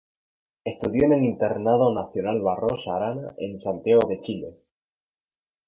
Estudió 0.63 1.03
en 1.05 1.13
el 1.13 1.23
Internado 1.23 1.93
Nacional 1.93 2.41
Barros 2.41 2.87
Arana 2.87 3.35
en 3.37 3.59
Santiago 3.59 4.09
de 4.09 4.19
Chile. 4.19 4.57